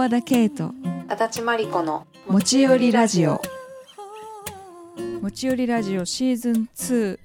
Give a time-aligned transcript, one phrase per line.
[0.00, 0.72] 和田圭と
[1.08, 3.38] 足立真理子の持ち寄りラジオ。
[5.20, 6.06] 持ち寄りラジオ。
[6.06, 7.18] シーズン2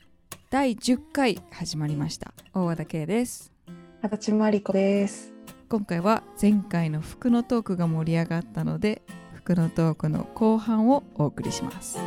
[0.49, 2.33] 第10回始まりました。
[2.53, 3.53] 大和田圭です。
[4.01, 5.31] 足立真理子です。
[5.69, 9.03] 今回は前回の服のトークが盛り上がったので
[9.35, 11.97] 服のトークの後半をお送りします。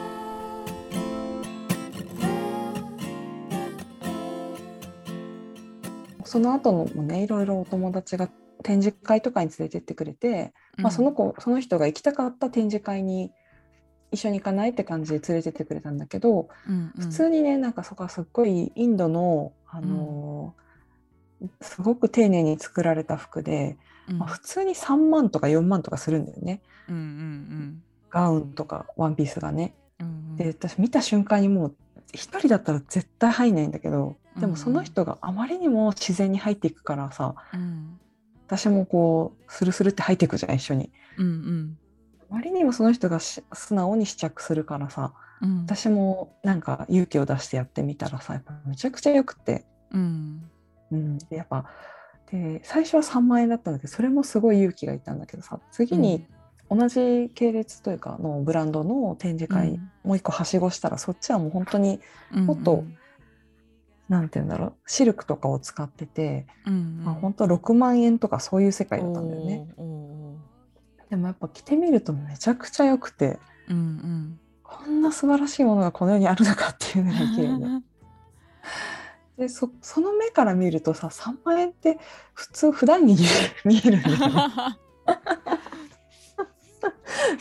[6.25, 8.29] その後のもねいろいろお友達が
[8.63, 13.31] 展示会とかに連れてってくれて、まあ、その子その人が行きたかった展示会に
[14.11, 17.05] 一緒に行かないって感じで連れてってくれたんだけど、うんうん。
[17.05, 20.69] 普通にねなんかそこはすっごいインドの、あのー
[21.61, 23.77] すごく丁寧に作られた服で、
[24.09, 24.19] うん。
[24.19, 26.61] まあ、普通に3万とか4万とかするんだよね。
[26.89, 29.75] うんうんガウンとかワンピースがね。
[30.01, 30.37] うんうん。
[30.37, 31.77] で私見た瞬間にもう
[32.13, 38.01] 一人だったら絶対入んないんだけどでうんもその人があまりにも自然に入っていくからさうん
[38.49, 40.91] 私もこうスルスルって入っていくじゃん一緒に。
[41.19, 41.79] うんうん。
[42.31, 45.63] あまりにもその人がし素直に試着するからさうん。
[45.63, 50.51] 私もなんか勇気を出してやってみたらさやっぱめちゃくちゃよくて、うん。
[50.91, 51.67] うん、でやっぱ
[52.31, 56.27] で最初は3万円だったんだけどそれもすごい勇気がいったんだけどさ次に
[56.71, 59.91] 同じ系列というかのブランドの展示会、うん。
[60.05, 62.01] もう一個はしごしたらそっちはもう本当に
[62.35, 62.47] うん。
[62.47, 62.85] もっと
[64.09, 64.75] なんて言うんだろう。
[64.87, 67.05] シルクとかを使ってて、うんうん。
[67.05, 69.69] まあ、本当6万円とかそういう世界だったんだよね。
[71.11, 74.41] でもやっぱ着てみるとめちゃくちゃ良くてうんうん。
[74.63, 77.65] こんな素晴らしいものがこの世にあるのかっていうぐらい綺麗で
[79.45, 81.99] でそその目から見るとさ3万円って
[82.35, 83.17] 普通普段に
[83.65, 84.79] 見えるんだよね。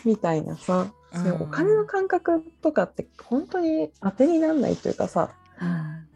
[0.05, 5.31] みたいなさ、そういうお金の感覚とかって本当に当てにならないというかさ。
[5.61, 6.06] うん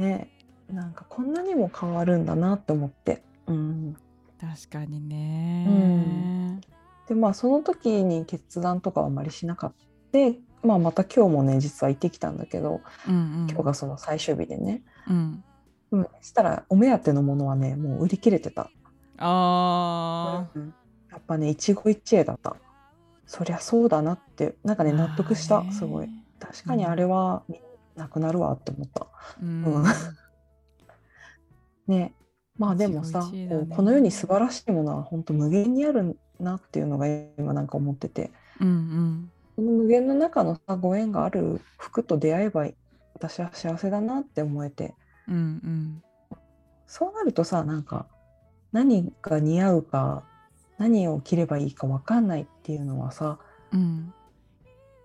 [0.00, 0.30] ね
[0.72, 3.22] なんかこんなにも変わるんだなって思って。
[3.46, 3.96] うん
[4.40, 6.60] 確かにね、うん。
[7.08, 9.74] でまあその時に決断とかはあまりしなかっ
[10.12, 13.46] た、まあ、また今日もね実は行ってきたんだけどうんうん。
[13.50, 15.44] 今日がその最終日でね、うん。
[15.90, 18.70] うん、そしたらお目当てのものはねもう売り切れてた、
[19.18, 20.74] あうん。
[21.10, 22.56] やっぱね一期一会だった。
[23.26, 26.08] そりゃそうだなってなんかーね納得したすごい。
[26.38, 27.42] 確かにあれは
[28.00, 29.06] なくなるわって思った。
[29.42, 29.64] うん。
[29.64, 29.84] うん。
[31.86, 32.14] ね。
[32.58, 33.48] まあでもさ、ね。
[33.48, 38.30] こうこの世に素晴らしいものは本当無限にあるなっていうのが今なんか思ってて。
[38.60, 39.32] うんうん。
[39.56, 42.66] その無限の中のさご縁がある服と出会えば
[43.14, 44.94] 私は幸せだなって思えて。
[45.28, 46.02] うんうん。
[46.86, 48.06] そうなるとさなんか
[48.72, 50.24] 何が似合うか
[50.78, 53.38] 何を着ればいいか分かんないっていうのはさ
[53.72, 54.12] うん。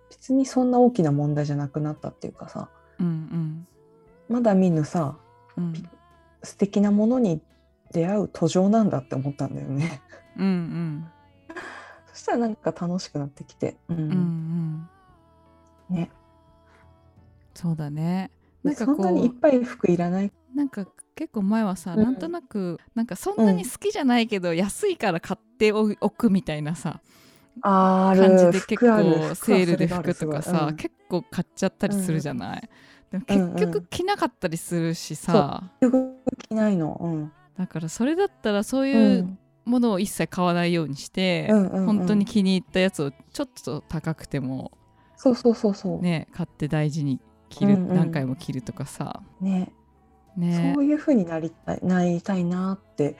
[0.09, 2.69] 別にそんな大きな問題じゃなくなったっていうかさ
[2.99, 3.67] うん
[4.27, 5.17] まだ見ぬさ
[5.57, 5.73] うん
[6.43, 7.41] 素敵なものに
[7.91, 10.01] 出会う途上なんだって思ったんだよね。
[10.37, 11.07] うんうん。
[12.13, 13.97] そしたらなんか楽しくなってきて、うん。
[13.97, 14.89] うん
[15.89, 15.95] うん。
[15.95, 16.11] ね、
[17.53, 18.31] そうだね。
[18.63, 20.31] なんかそんなこにいっぱい服いらない。
[20.53, 20.85] なんか
[21.15, 22.03] 結構前はさ、うん。
[22.03, 27.01] なんとなくなんかそんなに好きじゃないけど、安いから買っておくみたいなさ。
[27.03, 27.24] あー
[27.61, 30.75] 感じで結構セールで服とかさ、うん。
[30.75, 32.69] 結構買っちゃったりするじゃない、
[33.11, 33.53] でもうんうん。
[33.53, 36.15] 結局着なかったりするしさ、結局
[36.49, 36.97] 着ないの。
[37.01, 37.31] うん。
[37.57, 39.39] だからそれだったらそうういうん。
[39.65, 41.85] ものを一切買わないようにして、うんうんうん。
[41.85, 44.71] 本当に気に入ったやつをちょっと高くても
[45.17, 46.01] そうそうそうそう。
[46.03, 47.95] ね買って大事に着る、うんうん。
[47.95, 49.23] 何回も着るとかさ。
[49.41, 49.71] ね。
[50.37, 50.73] ね。
[50.75, 53.17] そういう風になりたいなりたいなって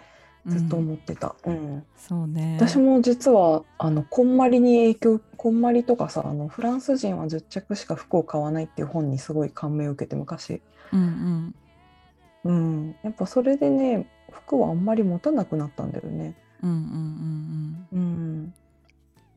[0.47, 1.35] ずっとうん思ってた。
[1.45, 1.83] うん。
[1.97, 2.57] そうね。
[2.59, 10.61] 私も実はあのこんまりに影響こんまりとかさあのフランス人は10着しか服を買わないっていう本にすごい感銘を受けて昔、
[10.94, 11.53] うん
[12.44, 12.51] うん。
[12.51, 16.35] うん、やっぱそれでね服はあんまり持たなくなったんだよね。
[16.61, 18.00] うんうんうんうん。
[18.00, 18.53] うん、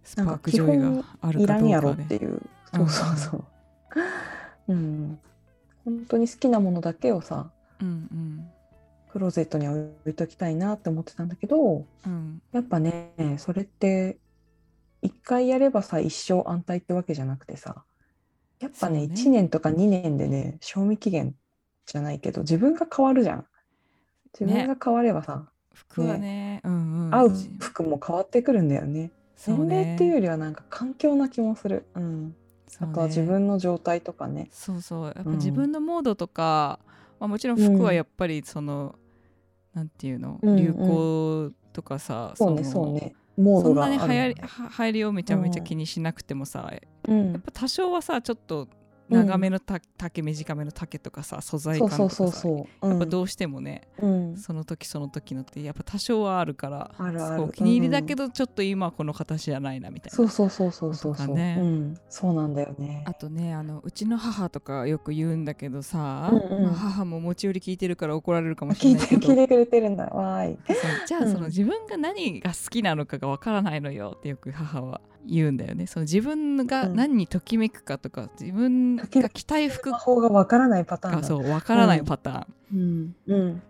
[0.05, 2.43] スパークジョイがあるいらんやろっていう。
[2.75, 3.45] そうそうそう。
[4.69, 5.19] うん、
[5.85, 8.51] 本当に好きなものだけをさうん
[9.19, 11.85] クローゼットに置いときたいなって思ってたんだけどうん。
[12.05, 14.17] うんやっぱねそれって
[15.03, 17.85] 一回やればさ一生安泰ってわけじゃなくてさ
[18.61, 19.15] やっぱねね。
[19.15, 21.35] 1年とか2年でね賞味期限
[21.87, 23.47] じゃないけど自分が変わるじゃん。
[24.39, 26.61] 自分が変わればさ、服はね。
[26.65, 27.31] うんうん合う
[27.61, 29.11] 服も変わってくるんだよね。
[29.47, 31.87] 年齢っていうよねりはなんか環境な気もする。
[31.95, 32.35] うん。
[32.81, 34.49] あとは自分の状態とかね。
[34.53, 35.05] そうそう。
[35.07, 35.37] やっぱうん。
[35.37, 36.79] 自分のモードとか、
[37.19, 38.97] まあ、もちろん服はやっぱりその、
[39.75, 40.39] なんていうの？
[40.43, 40.57] うんうん。
[40.57, 43.15] 流行とかさ、そうねのそうね。
[43.37, 46.73] モードそんなに流行りは流行りをめちゃめちゃ気にしなくてもさ、
[47.07, 47.33] うん。
[47.33, 48.69] やっぱ多少はさちょっと
[49.09, 56.91] 長めのた丈短めの丈とかさ素材感とかさやっぱどうしてもねん、その時その時のってやっぱ多少はあるから
[57.41, 60.17] お気に入りだけどちょっと今はこの形じゃないなみたいな。
[60.17, 61.35] そうそうそうそうそうそう。
[61.35, 61.59] ね。
[61.61, 63.05] うん、そうなんだよね。
[63.07, 66.65] あとねあのうちの母とかよく言うんだけどさ、うんうん。
[66.65, 69.21] まあ母も持ち寄り聞いてるから怒られるかもしれないけど。
[69.21, 70.07] 聞いてくれてるんだ。
[70.07, 70.59] わーい。
[71.07, 71.33] じゃあうん。
[71.33, 74.15] その自分が何が好きなのかがわからないのよ。
[74.19, 75.87] ってよく母は言うんだよね。
[75.87, 83.35] その自分がうん何にときめくかとか自分が着たい服魔法がわからないパターンそうわからないパターン、うん。
[83.35, 83.63] うん。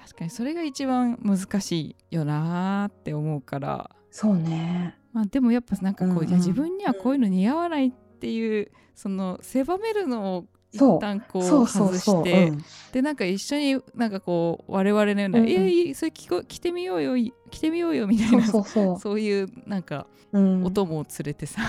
[0.00, 4.96] 確かにそれが一番難しいよなーって思うから、そうね。
[5.12, 11.00] まあ、でもやっぱなんかこう、うんうん自分にはこういうの似合わないっていうその狭めるのを一そう。
[11.00, 11.96] 旦こう外。
[11.98, 12.64] してうん。
[12.92, 15.44] でなんか一緒になんかこう我々のような「うん。
[15.44, 18.98] うんいやそれ着こ着てみようよい着てみようよ」みたいなそうそう。
[18.98, 19.20] そう。
[19.20, 20.64] いうなんかうん。
[20.64, 21.62] お供を連れてさ、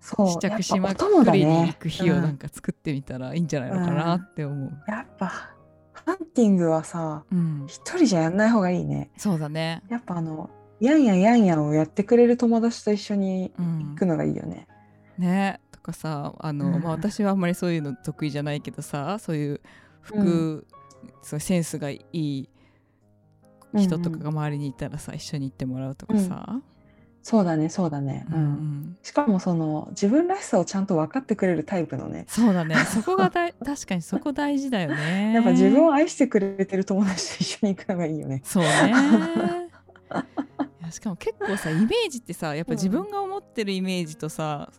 [0.00, 0.28] そう。
[0.28, 1.66] 試着しまくりにね。
[1.68, 4.72] 行く日をなんか作ってみたらいいんじゃないのかなって思う。
[4.88, 5.50] やっぱ
[5.92, 9.10] ハンティングはさうん、一人じゃやんない方がいいね。
[9.16, 9.82] そうだね。
[9.88, 10.50] やっぱあの
[10.80, 13.90] やんやんやんやんをやってくれる友達と一緒にうん。
[13.90, 14.66] 行くのがいいよね、
[15.16, 15.60] ね。
[15.62, 16.82] とかさあの、うん。
[16.82, 19.60] まあ、私はあんまりそういうの得意じゃないけどさそういう
[20.00, 20.66] 服、
[21.22, 22.48] そセンスがいい
[23.74, 26.60] 人とかが周りにいたらさ、一緒に行ってもらうとかさ、
[27.22, 28.42] そうだねそうだね、ううん。
[28.42, 28.96] んうん。
[29.02, 32.26] しかもその自分らしさをちゃんと分かってくれるタイプのね。
[32.28, 32.76] そうだね。
[32.84, 35.32] そこがだい確かにそこ大事だよね。
[35.34, 38.42] やっぱ自分を愛してくれてる友達と一緒に行くのがいいよね。
[38.44, 38.70] そうね。
[40.90, 44.70] しかも結構さイメージってさやっぱ自分が思ってるイメージとさ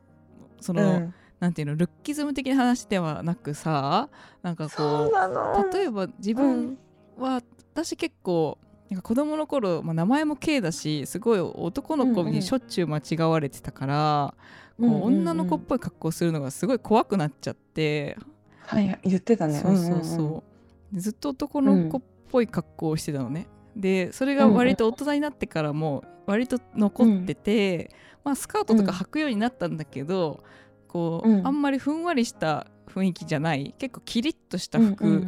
[0.65, 1.13] その、うん。
[1.39, 4.09] なんていうのルッキズム的な話ではなくさ
[4.41, 6.77] なんかこう例えば自分
[7.17, 7.41] は、
[7.73, 8.57] 私結構
[8.89, 14.33] なんか子供の頃、まあ、名前も K だしすごい男の子うんうんにしょっちゅう間違われてたから、
[14.79, 15.01] うんうんうん。
[15.01, 18.17] こう女の子っぽい格好するのがすごい怖くなっちゃって、
[18.65, 19.59] はい言ってたね。
[19.59, 20.43] そうそうそ
[20.91, 27.91] う、でずっと男の子っぽい格好をしてたのね、でそれが割と大人になってからも割と残ってて、
[28.23, 30.43] まあ、スカートとか履くようになったんだけど、
[30.87, 31.47] こう、うん。
[31.47, 35.27] あんまりふんわりした雰囲気じゃない結構キリッとしたうん服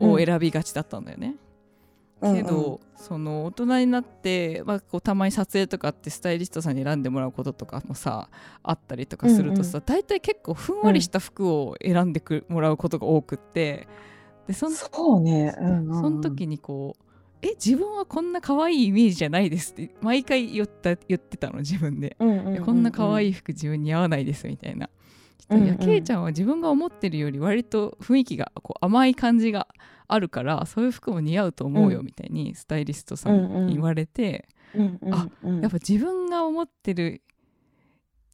[0.00, 1.28] を選びがちだったんだよね。
[1.28, 1.38] うん
[2.20, 8.28] けど、その大人になって、まあ、こうたまに撮影とかってスタイリストさんに選んでもらうこととかもさ
[8.64, 13.86] あったりとかするとさ、大体結構ふんわりした服を選んでくもらうことが多くって
[14.48, 14.88] でそんそ
[15.18, 16.00] うね、うんうんうん。
[16.00, 17.04] その時にこう
[17.42, 22.16] 「え自分はこんな可愛いイメージじゃないです」って毎回言った言ってたの自分で。
[22.18, 24.90] こんな可愛い服自分に合わないですみたいな。
[25.50, 29.66] いやケイちゃんは自分が思ってるより割と雰囲気がこう甘い感じが
[30.06, 32.06] あるからそういう服も似合うと思うようん。
[32.06, 35.14] みたいにスタイリストさんに言われて、うんうん。
[35.14, 37.22] あうんやっぱ自分が思ってる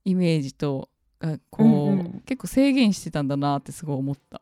[0.04, 0.88] イメージと
[1.20, 2.22] がこう、うんうん。
[2.26, 4.40] 結構制限してたんだなってすごい思った、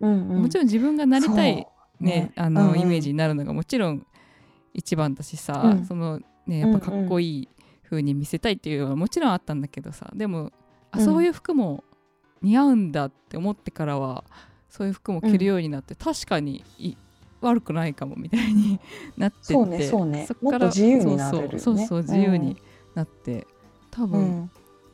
[0.00, 0.42] うんうん。
[0.42, 1.66] もちろん自分がなりたい
[2.00, 4.06] ねあの、イメージになるのがもちろん
[4.74, 5.84] 一番だしさ、うん。
[5.84, 7.48] そのねやっぱかっこいい
[7.84, 10.52] 風に見せたいっていうのはもちろんあったんだけどさでも
[10.90, 11.04] あうん。
[11.04, 11.84] そういう服も
[12.42, 14.24] 似合うんだって思ってからは
[14.68, 16.94] そういう服も着るようになって、確かにい
[17.40, 18.78] 悪くないかもみたいに
[19.16, 20.28] なってってそうねそうね。
[20.30, 21.58] っから自由になれるよね。
[21.58, 22.56] そうそう自由に
[22.94, 23.46] なって、
[23.90, 24.50] 多う分、ん。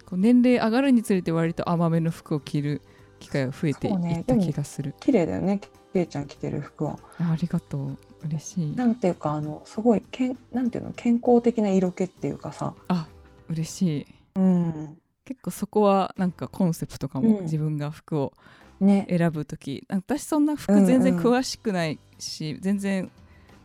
[0.06, 2.82] こう年齢上がるにつれて割と甘めの服を着る
[3.19, 5.61] 機会が増えていった気がする、綺麗だよね
[5.97, 7.99] けいちゃん着てる服はあありがとう。
[8.27, 8.77] 嬉しい。
[8.77, 10.93] なんていうかあのすごいけんなんていうの？
[10.93, 12.75] 健康的な色気っていうかさ。
[12.88, 13.07] あ
[13.49, 14.07] 嬉しい。
[14.35, 14.99] うん。
[15.25, 17.43] 結構そこはなんかコンセプトかも、うん。
[17.45, 18.33] 自分が服を
[18.81, 19.07] ね。
[19.09, 19.85] 選ぶ時。
[19.88, 20.87] なんか私そんな服うんうん。
[20.87, 23.11] 全然詳しくないし、全然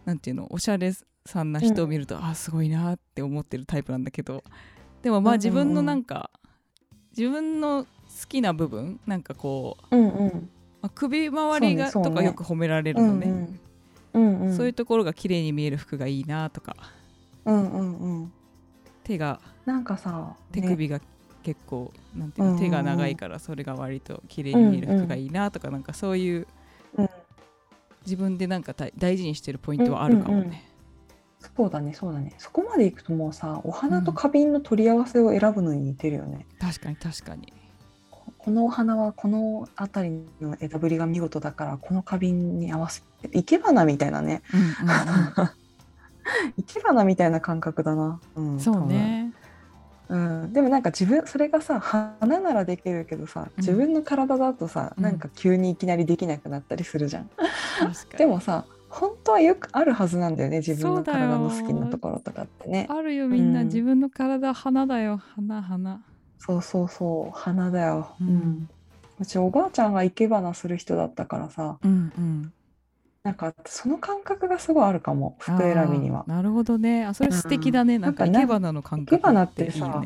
[0.06, 0.48] なんていうの？
[0.52, 0.94] おしゃれ
[1.26, 4.44] さんな人を見ると、あすごいなって思ってるタイプなんだけど。
[5.02, 5.52] でもまあうんうんうん。
[5.52, 6.30] 自分のなんか、
[7.18, 7.90] 自分の好
[8.28, 10.50] きな部分なんかこう、うんうん
[10.82, 12.04] まあ、首周りが、ねね。
[12.04, 13.28] とかよく褒められるのね、
[14.14, 14.32] うんうん。
[14.40, 14.58] うんうん。
[14.58, 16.76] そういうところが綺麗に見える服がいいなとか。
[17.46, 18.34] うんうんうん。
[19.04, 20.62] 手がなんかさね。
[20.62, 21.00] 手首が
[21.44, 22.70] 結構、なんていうのうんうんうん。
[22.70, 26.48] 手が長いからそれが割と綺麗に見える服がいいなとか、なんかそういう
[26.98, 27.10] うん。
[28.04, 30.42] 自分でなんか大大事にしてるポイントはあるかもね。
[30.42, 30.56] うんうん
[31.56, 32.36] そうだねそうだね。
[32.38, 37.52] そこまでいくともうさお花と花瓶の取り合わせを選ぶのに似てるよね、確かに確かに。
[38.42, 44.42] ここのお花はこの辺りの枝ぶりが見事だからこの花瓶に合わせて生け花みたいなね。
[44.54, 44.68] うんうん
[46.58, 49.34] 生け花みたいな感覚だな、ううんん、そうね。
[50.10, 55.04] うん、でもなんか自分それがさ花ならできるけどさ自分の体だとさ、うん。
[55.04, 57.30] なんか急にいきなりできなくなったりするじゃん、
[57.80, 58.18] 確かに。
[58.18, 62.88] でもさ本当はよくあるはずなんだよね自分の体の好きなところとかってね。
[62.90, 63.68] あるよみんな、うん。
[63.68, 65.18] 自分の体花だよ。
[65.18, 66.02] 花花。
[66.42, 68.68] そうそうそう花だよ、うん。
[69.20, 71.78] うちおばあちゃんが生け花する人だったからさ。
[71.84, 72.54] うんうん。
[73.24, 76.24] なんかその感覚がすごいあるかも服選びには。
[76.26, 77.06] なるほどね。
[77.06, 80.04] あそれ素敵だね、なんかなんか生け花の感覚生け花ってさ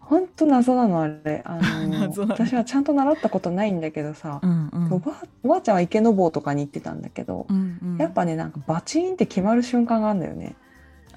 [0.00, 1.42] ほんと謎なのあれ。
[1.44, 4.92] あの私はちゃんと習ったことないんだけどさ、うんうん。
[4.94, 7.96] おばあおばあちゃんは池の坊とかに行ってたんだけど、うんうん。
[7.98, 10.56] やっぱねなんかバチンって決まる瞬間があるんだよね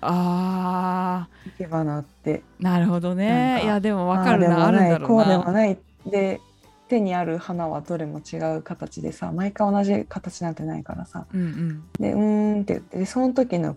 [0.02, 2.44] あ生け花って。
[2.60, 4.68] ーなるほどねいやでも分かるな。
[4.68, 5.78] あるんだろうこうでもなない。
[6.06, 6.42] で
[6.88, 11.26] 手にある花はどれも違う形でさ毎回同じ形なんてないからさ。
[11.34, 11.84] うんうん。
[12.00, 13.76] でうーんって言ってでその時の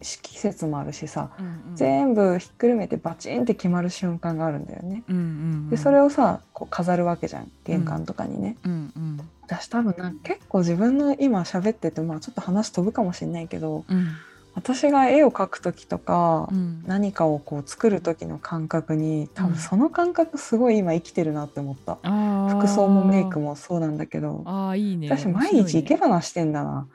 [0.00, 1.76] 季節もあるしさ、うんうん。
[1.76, 5.04] 全部ひっくるめてバチンって決まる瞬間があるんだよね。
[5.08, 5.24] うんうんう
[5.66, 5.70] ん。
[5.70, 7.50] でそれをさこう飾るわけじゃん。
[7.64, 8.56] 玄関とかにね。
[8.64, 14.08] うんうん私多分な結構自分の今喋っててまあちょっと話飛ぶかもしれないけどうん
[14.54, 21.98] 私が絵を描く時とか、うん何かをこう作る時の感覚に多うん分その感覚すごい今生きてるなって思った。
[22.02, 26.86] あー服装もメイクもそうなんだけどあーいいね私毎日生け花してんだな。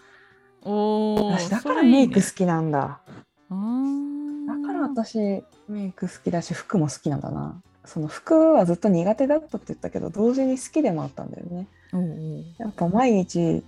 [0.64, 3.00] おー私だからメイク好きなんだ。
[3.50, 5.18] あーだから私
[5.68, 7.62] メイク好きだし服も好きなんだな。
[7.86, 11.68] その服はずっと苦手だったって言ったけど同時に好きでもあったんだよね。
[11.94, 13.64] おうおうやっぱ毎日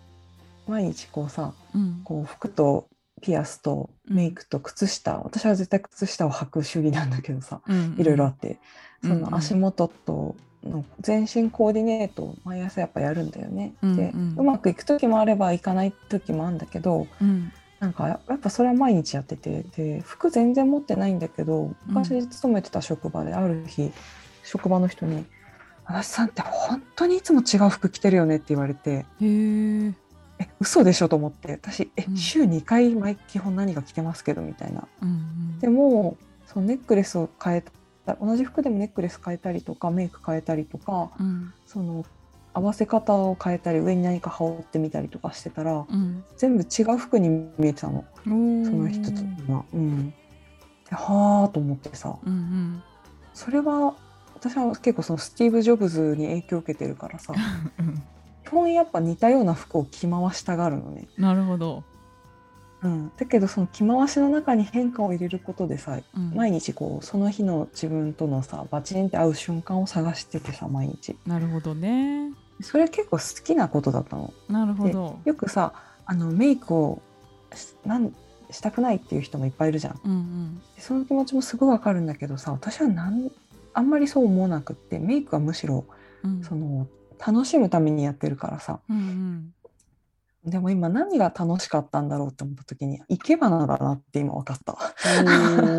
[0.68, 2.86] 毎日こうさうんこう服と
[3.20, 8.60] ピアスとメイクと靴下、私は絶対靴下を履く主義なんだけどさうんいろいろあって、
[9.04, 9.20] うんうん。
[9.24, 13.74] その足元との全身コーディネートを毎朝やっぱやるんだよね。
[13.82, 14.36] うんでうん。
[14.38, 17.52] うまくいく時もあればいかない時もあるんだけどうん。
[17.80, 23.94] なんかややっぱそれは毎日やっててで服全然持ってないんだけど昔勤めてた職場である日、
[24.44, 25.26] 職場の人に
[25.86, 28.92] 「足立さんって本当にいつも違う服着てるよね」って言われて。
[28.92, 29.94] へえ
[30.40, 31.52] 「え嘘でしょ?」と思って。
[31.54, 32.18] 私「えうん。
[32.18, 34.88] 週2回毎基本何が着てますけど」みたいな。
[35.02, 37.64] うんでもそのネックレスを変え
[38.06, 41.54] た同じ服でもネックレス変えたりとかメイク変えたりとかうん。
[41.66, 42.06] その
[42.54, 46.24] 合わせ方を変えたり上に何か羽織ってみたりとかしてたらうん。
[46.38, 48.06] 全部違う服に見えてたの。
[48.24, 49.64] その人とが。
[49.74, 50.16] うん、で
[50.92, 52.18] はあと思ってさ。
[52.26, 52.84] うんうん。
[53.34, 53.96] それは
[54.34, 57.34] 私は結構そのスティーブ・ジョブズに影響を受けてるからさ
[58.50, 61.08] 本やっぱ似たような服を着回したがるのね。
[61.18, 61.84] なるほど、
[62.82, 66.34] うん、だけどその着回しの中に変化を入れることでさうん。
[66.34, 71.16] 毎日こうその日の自分とのさバチンって合う瞬間を探しててさ毎日。
[71.26, 72.32] なるほどね。
[72.62, 74.34] それ結構好きなことだったの。
[74.50, 75.74] なるほでどよくさ
[76.06, 77.02] あのメイクを
[77.54, 78.14] しなん
[78.52, 80.00] したくないっていう人もいっぱいいるじゃん。
[80.04, 80.62] うんうん。
[80.76, 83.30] でその気持ちもすごいわかるんだけどさ私はなん
[83.74, 85.86] あんまりそう思わなくってメイクはむしろ
[86.24, 86.44] うん。
[86.44, 86.88] その
[87.26, 88.82] 楽しむためにやってるからさ。
[88.90, 89.02] うんう
[90.48, 90.50] ん。
[90.50, 94.78] でも今何が楽しかったんだろうって思った時に生け花だなって今分かった。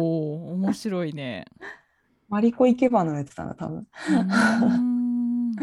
[0.01, 1.47] おお面白いね。
[2.29, 3.89] マリコ生け花をやってたんだ多分。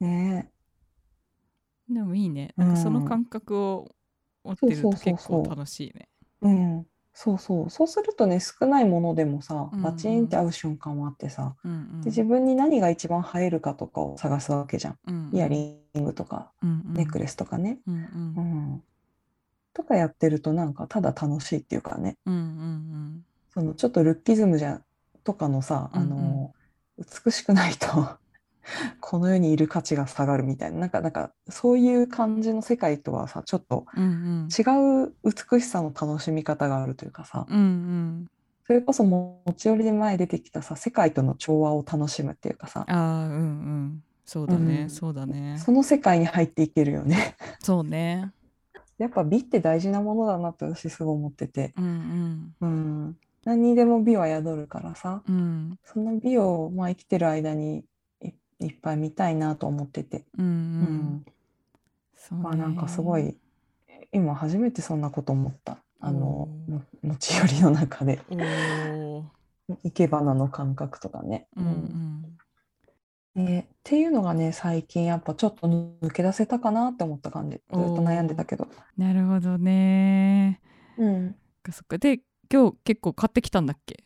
[0.00, 0.50] ね
[1.88, 2.52] でもいいね。
[2.56, 3.94] なんかその感覚を
[4.44, 6.08] 持ってると結構楽しいね。
[6.42, 6.86] えうん
[7.18, 7.70] そうそう。
[7.70, 9.82] そうするとね少ないものでもさうんうん。
[9.82, 12.00] バチンって合う瞬間もあってさ、うんうん。
[12.02, 14.98] で自分に何が一番映えるかとかを探すわけじゃん。
[15.08, 16.94] うんイヤリングとかうんうん。
[16.94, 17.78] ネックレスとかね。
[17.86, 18.74] うんううん。
[18.74, 18.82] ん
[19.72, 22.18] とかやってるとなんかただ楽しいっていうかね。
[22.26, 24.82] うんうんそのちょっとルッキズムじゃ
[25.24, 26.52] とかのさ、あの
[27.24, 27.86] 美しくないと
[29.00, 30.78] この世にいる価値が下がるみたいな。
[30.78, 37.46] なんかなんかそういう感じの世界とはさちょっと違う美しさの楽しみ方があるというかさ。
[37.48, 38.26] うんうん。
[38.66, 42.84] それこそ持ち寄りで前出てきたさ世界との調和を楽しむっていうかさ。
[42.88, 44.02] ああうんうん。
[44.24, 44.90] そうだね、うん。
[44.90, 45.56] そうだね。
[45.58, 47.36] その世界に入っていけるよね。
[47.60, 48.32] そうね。
[48.98, 52.54] やっぱ美って大事なものだなって私すごい思ってて、うんうん。
[52.60, 52.66] う
[53.10, 55.22] ん、何にでも美は宿るからさ。
[55.28, 55.78] うん。
[55.84, 57.84] その美を、まあ、生きてる間に
[58.60, 61.24] いいっぱい見たいなと思ってて、うんううん。
[62.30, 62.42] うね。
[62.42, 63.36] まあなんかすごい
[64.12, 65.78] 今初めてそんなこと思った。
[66.00, 66.48] あの
[67.02, 68.20] 持ち寄りの中で。
[69.82, 71.48] 生け花の感覚とかね。
[71.56, 71.66] うん
[73.36, 73.44] うん。
[73.44, 77.56] ねっていうのがね最近やっぱちょっと抜け出せたかなって思った感じ。
[77.56, 78.68] ずっと悩んでたけど。
[78.96, 80.60] なるほどね。
[80.96, 81.36] うん、
[81.70, 81.98] そっか。
[81.98, 82.20] で
[82.50, 84.05] 今日結構買ってきたんだっけ？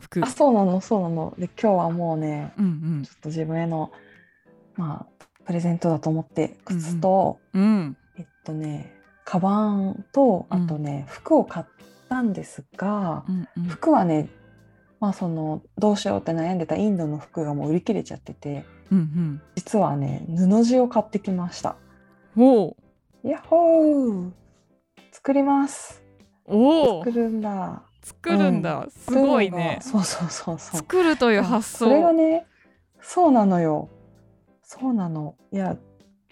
[0.00, 0.22] 服。
[0.22, 1.34] あそうなのそうなの。
[1.38, 3.92] で今日はもうねうんちょっと自分への
[4.76, 7.96] まあプレゼントだと思って靴と、うんうん。
[8.18, 8.92] えっとね
[9.24, 11.66] カバンとあとね、服を買っ
[12.08, 13.64] たんですが、うんうん。
[13.64, 14.28] 服はね
[15.00, 21.76] まあそのどうしようって悩んでたインドの服がもう売り切れちゃっててうん実はね布地を買ってきました。
[22.36, 22.74] うんおー
[23.28, 24.30] ヤッホー。
[25.10, 26.04] 作ります。
[26.44, 29.80] おー作るんだ作るんだ、すごいね。
[29.82, 30.76] そうそうそうそう。
[30.76, 32.46] 作るという発それが想ね
[33.00, 33.88] そうなのよ。
[34.62, 35.34] そうなの。
[35.52, 35.76] いや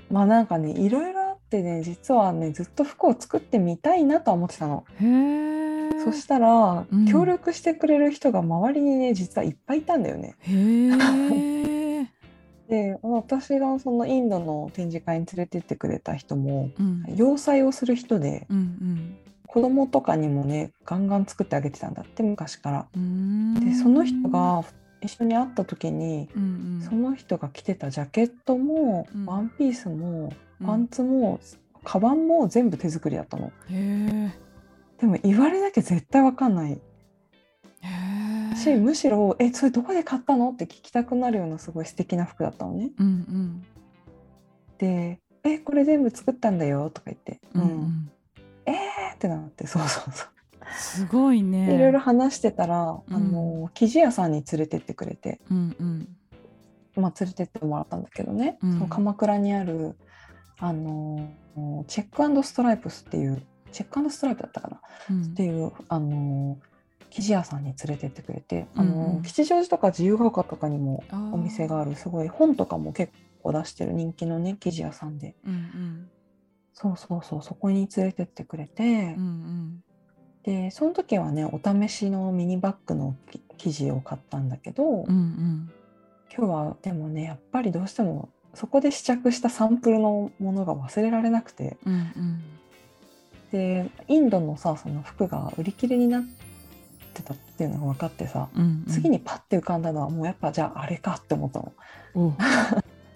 [0.09, 4.85] まあなんかねいろいろあってね実はねずっと服を作ってみたいなとは思ってたの。
[5.01, 7.07] へえそしたら、うん。
[7.07, 10.37] 協力してくれる人が周りにね実はいっぱいいたんだよね。
[10.43, 12.07] へえ
[12.71, 17.05] で私がそのインドの展示会に連れてってくれた人もうん。
[17.17, 19.17] 洋裁をする人でうん
[19.55, 22.87] 子供とかにもねガンガン作ってあげてたんだって昔から。
[23.61, 24.65] でその人が
[25.01, 26.47] 一緒に会った時にうんう
[26.79, 31.39] んその人が着てたジャケットも、うんワンピースもうんパンツも、
[31.85, 33.47] カバンも全部手作りだったの。
[33.47, 34.33] へえ
[34.99, 36.79] でも言われなきゃ絶対わかんないへ
[38.55, 42.91] えしむしろ「えそれどこで買ったの?」って聞きたくなるようなすごい素敵な服だったのね。
[42.99, 43.63] うんうん
[44.79, 48.14] で「えこれ全部作ったんだよ」とか言って「ううんんうんえー!」
[49.25, 50.29] ってなってそうそうそう。
[50.77, 51.75] すごいね。
[51.75, 53.15] いろいろ話してたら、うん。
[53.15, 56.09] あの生地屋さんに連れてってくれて、うんうん。
[56.97, 58.73] まあ、連れてってもらったんだけどね、うん。
[58.75, 59.97] その鎌倉にある
[60.59, 61.29] あの
[61.89, 64.81] チェックストライプスっていうチェックストライプだったかな。
[65.11, 65.23] うん。
[65.23, 66.59] っていうあの
[67.11, 69.23] 生地屋さんに連れてってくれて、あうんのうん。
[69.23, 71.03] 吉祥寺とか自由が丘とかにも
[71.33, 71.95] お店がある。
[71.97, 73.13] すごい本とかも結
[73.43, 73.93] 構出してる。
[73.95, 75.35] 人気のね生地屋さんで。
[75.47, 76.11] うんうん
[76.75, 78.83] そうそうそうそこに連れてってくれて、
[79.17, 79.83] うん
[80.43, 85.73] でその時はねお試しのミニバッグのき生地を買ったんだけど、うんうん。
[86.37, 91.79] 今日はでもねやっぱりどうしてもそこで試着したサンプルのものが忘れられなくて。
[91.87, 92.43] うんうん。
[93.53, 96.23] でインドのさその服が売り切れになっ
[97.15, 98.93] てたっていうのが分かってさ、うんうん。
[98.93, 101.73] 次にパッて浮かんだのはもうやっぱじゃああれかって思ったの。
[102.17, 102.35] お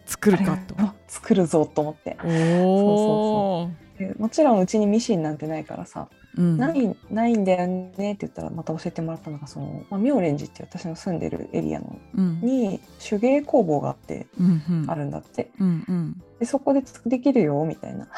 [0.08, 0.74] 作るかと。
[1.06, 2.16] 作るぞと思って。
[2.24, 6.56] おおでもちろんうちにミシンなんてないからさ、うん。
[6.56, 12.40] ないないんだよねって言ったらまた教えてもらったのがその、まあ、妙蓮寺っていう私の住んでるエリアのうん。
[12.40, 14.90] に手芸工房があってうんうん。
[14.90, 15.50] あるんだって。
[15.60, 16.22] うんうん。
[16.40, 18.08] でそこでできるよみたいな。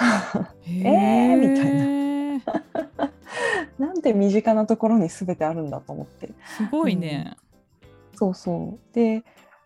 [0.63, 3.11] へ えーみたいな。
[3.89, 6.29] なんて身近なところに全てあるんだと思って。
[6.57, 7.37] すごいね。
[8.15, 8.95] そうそう。
[8.95, 9.25] で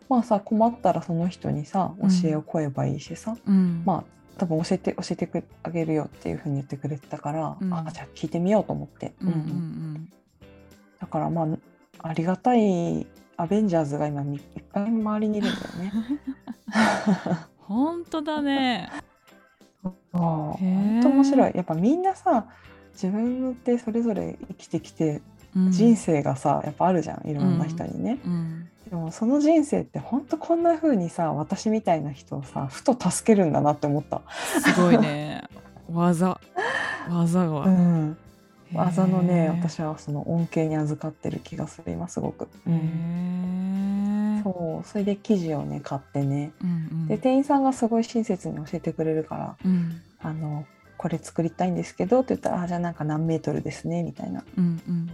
[0.08, 2.22] まあさ困ったらその人にさうん。
[2.22, 3.82] 教えを請えばいいしさ、うん。
[3.84, 4.04] まあ
[4.38, 7.72] 多分教えて教えてくあげるよっていうふうに言ってくれてたから、うん。
[7.72, 9.38] あじゃあ聞いてみようと思って、うんううん。
[9.38, 10.08] ん
[11.00, 15.92] だからまあありがたいアベンジャーズが今みいっぱい周りにいるんだよね。
[17.58, 18.90] 本当だね。
[20.12, 21.52] 本当面白い。
[21.54, 22.46] やっぱみんなさ
[22.92, 25.22] 自分ってそれぞれ生きてきて
[25.56, 25.70] うん。
[25.70, 27.28] 人生がさ、やっぱあるじゃん。
[27.28, 28.18] いろんな人にね。
[28.24, 34.22] うんでもその人生って本当こんな風にさ私みたいな人をさふと助けるんだなって思った。
[34.60, 35.44] すごいね。
[35.90, 36.38] 技。
[37.08, 37.60] 技が。
[37.62, 38.16] うん、
[38.74, 42.48] 技のね私はその恩恵に預かってる気がする今すごく。
[42.66, 44.40] うへん。
[44.40, 44.86] ーそう。
[44.86, 46.52] それで生地をね買ってね。
[46.62, 46.72] うんう
[47.04, 47.06] ん。
[47.08, 50.66] で店員さんがすごい親切に教えてくれるからうん「あの
[50.98, 54.44] これ作りたいんですけど」って言ったら「あじゃあなんか何メートルですね」みたいな。
[54.56, 55.10] うんうん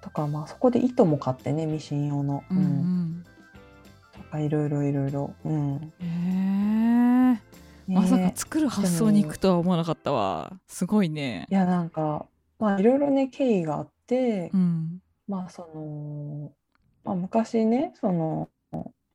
[0.00, 3.24] とかまあそこで糸も買ってねミシン用の、うんうん。
[4.12, 5.92] とかいろいろいろいろ、うん。
[5.98, 7.42] へえね
[7.88, 10.52] まさか作る発想に行くとは思わなかったわ。
[10.66, 11.46] すごいね。
[11.50, 12.26] いやなんか
[12.58, 15.02] まあいろいろね経緯があって、うん。
[15.28, 16.52] まあその、
[17.04, 18.48] まあ、昔ねその、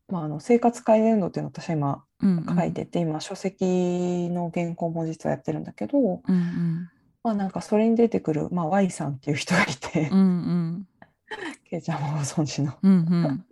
[0.08, 2.58] まあ、あの生活改善度っていうのを私は今うんうん。
[2.58, 6.90] 書いてて、今書籍の原稿も実はやってるんだけど、うんうん
[7.26, 10.88] まあなんかそれに出てくる、まあ、Y さんっていう人がいて、うん
[11.72, 11.82] うん。
[11.82, 12.74] ちゃんもご存知の。
[12.84, 13.46] うんうん。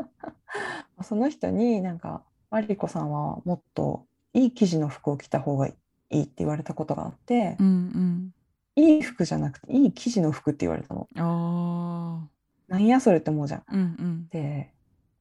[1.02, 5.76] その人になんかマリコさんはもっといい生地の服を着た方がい
[6.12, 7.58] いって言われたことがあって。
[7.60, 8.32] う、ん
[8.76, 12.30] いい服じゃなくていい生地の服って言われたの。
[12.68, 13.60] なんやそれって思うじゃん。
[13.62, 14.28] ーうんうん。
[14.30, 14.72] で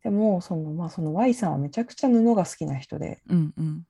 [0.02, 3.22] でもその,、まあ、その Y さんはめちゃくちゃ布が好きな人で。
[3.30, 3.86] うんうん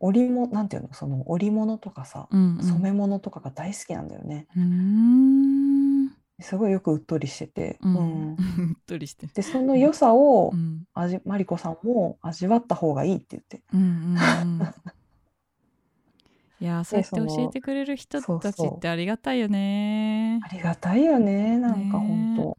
[0.00, 0.92] 織物なんていうの？
[0.92, 2.62] その織物とかさ、うんうん。
[2.62, 4.46] 染め物とかが大好きなんだよね。
[6.40, 8.32] すごいよくうっとりしてて、うん。
[8.32, 8.36] う
[8.78, 9.26] っとりして。
[9.26, 10.84] でその良さをうん。
[10.94, 13.62] 味マリコさんも味わった方がいいって言って。
[13.72, 13.88] うんうん
[14.60, 14.66] うん
[16.60, 20.40] いやーそうやって教えてくれる人たちってありがたいよね。
[20.42, 21.56] ありがたいよね。
[21.56, 22.58] なんかね本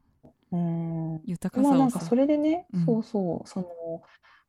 [0.52, 0.58] 当。
[0.58, 1.22] うん。
[1.26, 2.86] 豊かまあなんかそれでね、うん。
[2.86, 3.48] そうそう。
[3.48, 3.68] その,、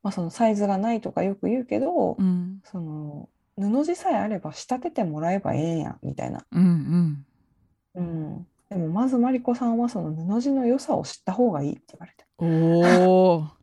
[0.02, 2.60] まあ、そのサイズがないとかよく言うけど、うん。
[2.64, 7.24] その布地さえあれば仕立ててもらえばええんやみたいな、うん
[7.94, 12.24] うん、でもまずマリコさんはその布地の良さを知った方がいいって言われて。
[12.38, 13.46] うんおお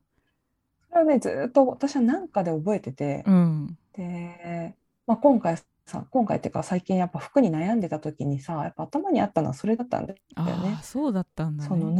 [0.90, 3.78] それはねずーっと私は何かで覚えてて、うん。
[3.94, 10.76] で、まあ、今回さ今回っていうか最近やっぱ服に悩んでた時にさやっぱ頭にあったのはそれだったんだよあね。
[10.80, 11.70] あそうだったんだね。
[11.70, 11.92] その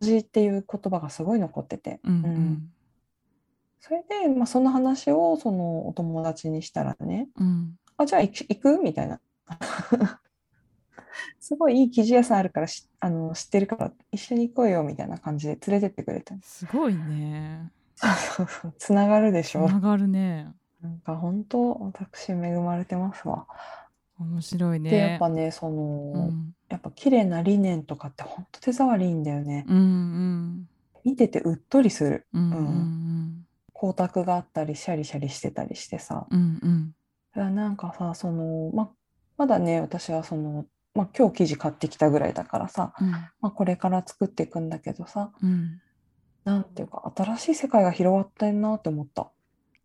[0.00, 2.72] 布地っていう言葉がすごい残ってて、うんううんん
[3.84, 8.46] それで、まあ、その話をそのお友達にしたらねうん「あじゃあ行く？
[8.48, 9.20] 行く?」みたいな
[11.40, 17.72] すごいいい生地屋さんあるからしあの知ってるから一緒に行こうよみたいな感じで連れてってくれたすごいね
[18.78, 20.48] つながるでしょつながるね
[20.80, 23.46] なんか本当私恵まれてますわ。
[24.18, 29.66] 面白いねでやっぱねその、うんやっぱ綺麗なリネンとかって本当手触りいいんだよね。
[29.68, 30.68] うんうん
[31.04, 32.26] 見ててうっとりする。
[32.32, 33.41] うんうん
[33.82, 36.26] 光沢があったりシャリシャリしてたりしてさ。
[36.30, 36.94] うんうん。
[37.34, 38.90] だからなんかさそのま
[39.36, 43.10] まだね私はその、まあ、今日生地買ってきたぐらいだからさ、うん。
[43.10, 45.80] まあ、これから作っていくんだけどさうん。
[46.44, 49.30] なんていうか新しい世界が広がってんなって思った。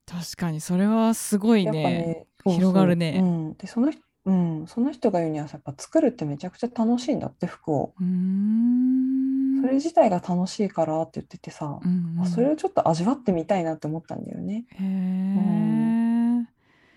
[0.06, 1.72] 確かにそれはすごいね。
[1.72, 3.20] ね広がるね。
[3.22, 7.94] うん、でその人うん、その人が言うにはさやっぱ作るってめちゃくちゃ楽しいんだって服を。
[7.98, 9.27] うーん
[9.62, 12.24] それ自体が楽しいからって言っててさ、うんうん。
[12.24, 14.66] あそれをちょっと味わってみたいなって思ったんだよね。
[14.72, 16.48] へえ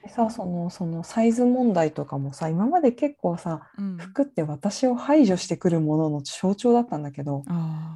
[0.03, 3.97] でさそのそのサイズ問題とかもさ今まで結構さうん。
[3.99, 7.43] 服って私を排除してくるものの象徴だったんだけど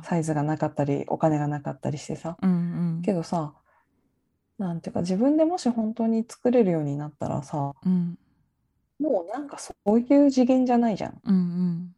[0.03, 2.37] サイズがなかったりお金がなかったりしてさ。
[2.43, 3.03] うんうん。
[3.03, 3.55] けどさ
[4.59, 8.19] なんていうか自分でもし本当に作れるようになったらさうん。
[9.01, 11.21] もうなんかそういう次元じゃないじゃん。
[11.25, 11.97] うんうん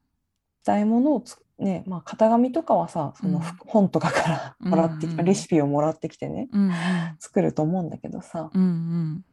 [0.66, 3.44] 伝え物をつねまあ型紙とかはさそのうん。
[3.66, 5.20] 本とかからもらってきうん。
[5.20, 6.72] うんレシピをもらってきてねうんうん。
[7.18, 9.24] 作ると思うんだけどさうんうん。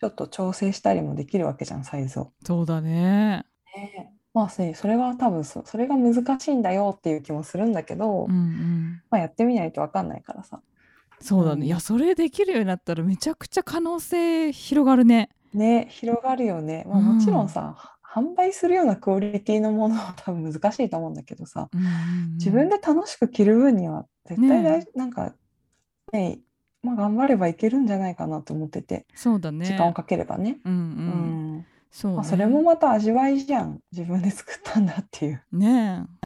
[0.00, 2.32] ちょっと調整したりもできるわけじゃんサイズを。
[2.44, 3.44] そうだね。
[3.76, 4.12] ね。
[4.34, 9.02] まあせそれは多分そそれが難しいんだよっていう気もするんだけど、うんうん。
[9.10, 10.60] まあやってみないと分かんないからさ。
[11.20, 11.60] そうだうん。
[11.60, 15.28] ねいやそれできるようになったらめちゃくちゃ可能性広がるね。
[15.54, 16.84] ね広がるよね。
[16.88, 17.76] まあ、もちろんさ、
[18.12, 22.34] 販売するようなクオリティのものは多分難しいと思うんだけどさうんうんうん。
[22.34, 25.34] 自分で楽しく着る分には絶対大、ねなんか
[26.12, 26.38] ね
[26.82, 29.66] まあ頑張ればいけるんじゃないかなと思っててそうだね。
[29.66, 30.58] 時間をかければね。
[30.64, 31.58] うんううん。
[31.58, 32.16] んそうね。
[32.16, 35.42] まあ、それもまた味わいじゃん自分で作ったんだっていう。
[35.52, 36.22] ねえ。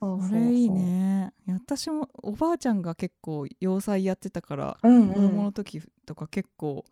[0.00, 1.32] それいいね。
[1.48, 6.84] 私もおばあちゃんが結構洋裁やってたからうん子供の時とか結構うんうん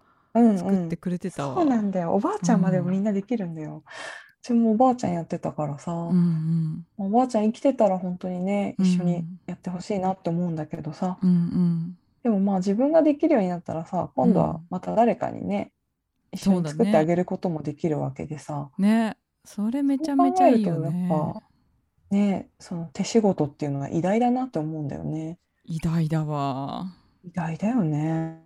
[0.57, 1.55] 作ってくれてたわ。
[1.55, 2.13] そうなんだよ。
[2.15, 3.83] おばあちゃんまでもみんなできるんだよ。
[3.87, 3.91] う
[4.43, 11.99] ちもおばあちゃんやってたからさ、うんうんおばあちゃん生きてたら本当にねうん一緒にやってほしいなって思うんだけどさ、うんうん。
[12.23, 15.73] でもまあ自分ができるようになったらさ今度はまた誰かにね、
[16.33, 19.17] 一緒そうだねに作ってあげることもできるわけでさ、ね。
[19.45, 21.09] それめちゃめちゃいいよね。
[21.09, 21.43] とやっぱ
[22.11, 25.39] ねその手仕事っていうのは偉大だなって思うんだよね。
[25.65, 26.87] 偉大だわ。
[27.25, 28.43] 偉大だよね。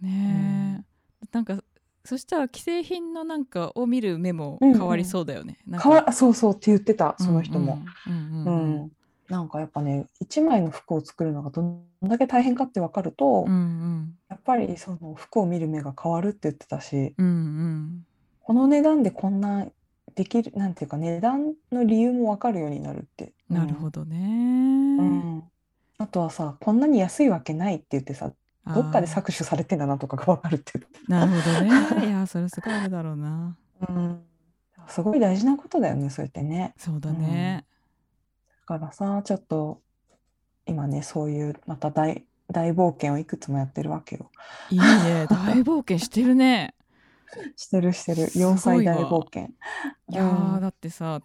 [0.00, 0.84] ね
[1.22, 1.62] え、なんか
[2.04, 5.88] そしたら既製品のなんかを見る目も変わりそうだよね、なんか。
[5.88, 7.78] かわそうそうって言ってたその人も。
[8.06, 8.92] うんううんん。
[9.28, 14.18] なんかやっぱね一枚の服を作るのがどんだけ大変かって分かると、うんうん。
[14.28, 18.06] やっぱりその服を見る目が変わるって言ってたしうんうん。
[18.42, 19.66] この値段でこんな
[20.14, 23.32] できるなんていうか値段の理由も分かるようになるって。
[23.48, 25.02] なるほどね、うんう
[25.38, 25.42] ん。
[25.96, 28.30] あとはさこんなに安いわけないって言ってさ
[28.66, 30.72] どっかで搾取されてんだなとかが分かるって
[31.06, 31.60] なるほど
[32.00, 32.06] ね。
[32.08, 33.56] いやそれすごいあるだろうな。
[33.86, 34.22] た、うん、
[34.86, 36.74] すごい大事なことだよねそうやってね。
[36.78, 37.66] そうだね、
[38.66, 39.82] だからさちょっと
[40.66, 44.30] 今ねそういうまた大大冒険をいくつもやってるわけよ。
[44.70, 45.26] いいね。
[45.30, 46.74] 大冒険してるね。
[47.56, 48.28] してるしてる。
[48.28, 48.52] すごいわ。
[48.52, 49.50] 要塞大冒険。
[50.08, 50.60] いやー、うん。
[50.60, 51.20] だってさ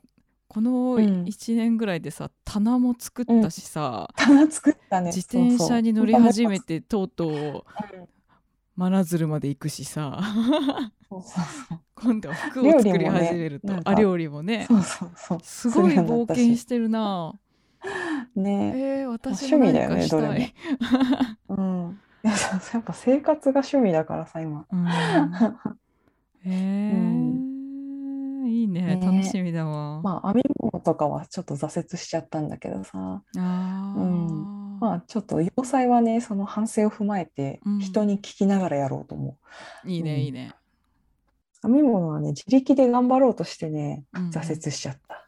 [0.49, 5.11] このうん1年ぐらいでさ棚も作ったしさ、棚作ったね。
[5.13, 6.81] 自転車に乗り始めて。
[6.81, 7.63] てとうとううん
[8.75, 10.21] 真鶴まで行くしさ
[11.95, 15.39] 今度は服を作り始めると、料理もねなんかあ料理もねそうそうそう。
[15.43, 17.33] すごい冒険してるな
[18.37, 19.01] ね。
[19.01, 20.53] えー、私も何趣味だよねかしたい、
[21.49, 21.99] うん。
[22.23, 22.33] いや
[22.79, 24.65] っぱ生活が趣味だからさ今。
[24.71, 24.87] うん、
[26.45, 27.58] えー
[28.59, 28.95] いいね。
[28.95, 28.99] ね。
[29.01, 33.23] 楽しみだわ、まあ編み物とかはちょっと挫折しちゃったんだけどさ。
[33.37, 33.99] あー。
[33.99, 34.79] うん。
[34.79, 37.79] まあちょっと要塞はねその反省を踏まえてうん。
[37.79, 39.37] 人に聞きながらやろうと思
[39.85, 39.89] う。
[39.89, 40.19] いいねうん。
[40.19, 40.53] いいね、
[41.61, 44.29] 編み物はね自力で頑張ろうとしてねうんうん。
[44.31, 45.27] 挫折しちゃった。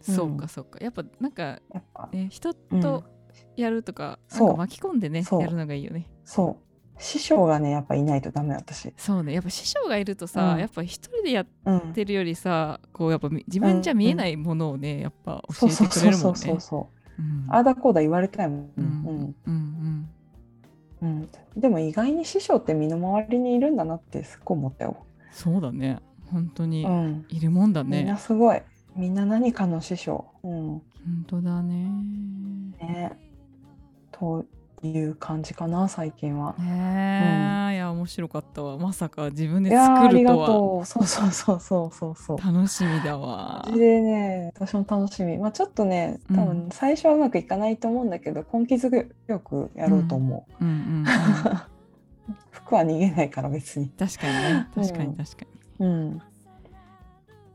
[0.00, 0.78] そうかそうか。
[0.82, 1.60] やっぱなんか
[2.12, 2.80] ね人うん。
[2.80, 3.04] と
[3.56, 4.18] やるとか,、
[4.56, 6.06] 巻き込んでねやるのがいいよね。
[6.24, 6.69] そう
[7.00, 8.92] 師匠がねやっぱいないとダメ私。
[8.96, 11.80] そうねやっぱ師匠がいるとさ、うんやっぱ一人でやっうん。
[11.92, 17.22] てるよりさこうやっぱみ自分じゃ見えないものをね、やっぱ教えてくれるもんねそうそうそうそう。
[17.22, 18.60] うんああだこうだ言われたいもん。
[18.60, 20.08] ううんんうん
[21.02, 24.96] うんでも意外に師匠って身の回りにいるんだなってすっごい思ったよ。
[25.32, 25.98] そうだね
[26.30, 27.26] 本当にうん。
[27.28, 28.60] いるもんだみんなね、すごい。
[28.96, 30.26] みんな何かの師匠。
[30.42, 30.52] うん。
[30.52, 30.82] 本
[31.26, 31.90] 当だね
[32.80, 33.12] ね。
[34.12, 34.44] と
[34.88, 36.54] いう感じかな最近は。
[36.58, 38.78] ねえ、いや面白かったわ。
[38.78, 40.46] まさか自分でいやーありが作るとは。
[40.48, 41.06] とうそう。
[41.06, 42.38] そうそうそうそうそう。
[42.38, 43.66] 楽しみだわ。
[43.74, 45.38] でね私も楽しみ。
[45.38, 48.90] まあちょっとね多う分最初はうまくいかないと思うんだけど、根気強
[49.40, 50.64] くやろうと思う。
[50.64, 51.04] うんうんうん
[52.50, 53.88] 服は逃げないから別に。
[53.90, 54.68] 確かにね。
[54.74, 55.46] 確かうんに確か
[55.80, 56.22] に、うん。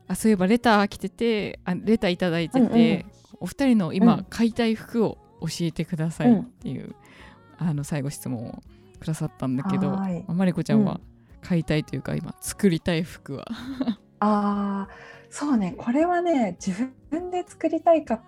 [0.08, 3.06] あそういえばレター来ててあレターいただいてて、うんうん。
[3.40, 4.26] お二人の今うん。
[4.30, 6.96] 買いたい服を教えてくださいっていう、
[7.58, 8.62] あの最後質問を
[9.00, 10.24] くださったんだけどはーい。
[10.28, 11.02] まあマリコちゃんはうん。
[11.42, 13.46] 買いたいというか、今作りたい服は？
[14.20, 14.90] ああ
[15.30, 15.76] そうね。
[15.78, 18.24] これはね自分で作りたいか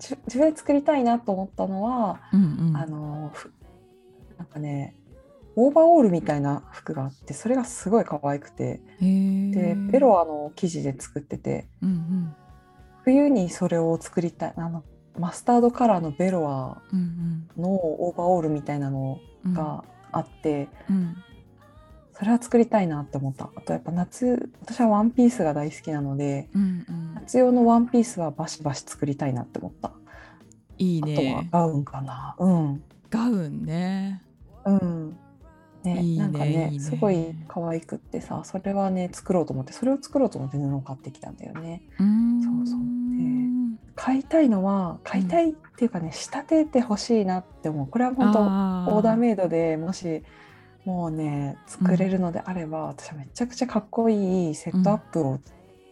[0.00, 2.76] 自自分で作りたいなと思ったのは、うんうん。
[2.76, 3.52] あのふ
[4.38, 4.96] なんかね
[5.56, 8.80] オーバーオールみたいな服があってそれがすごい可愛くて。
[9.00, 11.68] でベロアの生地で作ってて。
[11.82, 12.34] うんうん。
[13.04, 14.82] 冬にそれを作りたいあの
[15.16, 21.16] マスタードカラーのベロアうんのオーバーオールみたいなのうんがあって、うん
[22.18, 23.48] それは作りたいなって思った。
[23.54, 27.14] あとやっぱ夏私はワンピースが大好きなのでうんうん。
[27.14, 29.92] 夏用のワンピースはバシバシ作りたいなって思った。
[30.78, 32.34] いいあとはねガウンかな。
[32.40, 32.82] うん。
[33.08, 34.20] ガウンね。
[34.64, 35.16] うん。
[35.84, 36.80] ねいいねなんかねね。
[36.80, 41.82] すごい可愛くってさそれはね作ろうと思ってそれを作ろうと思って布を買ってきたんだよね。
[42.00, 42.42] うーん。
[42.42, 42.80] そうそう
[43.98, 47.86] 買いたいのは買いたいっていうかね、仕立ててほしいなって思う。
[47.88, 50.22] これは本当あオーダーメイドでもし
[50.84, 55.40] もうね作れるのであれば、私はめちゃくちゃかっこいいセットアップを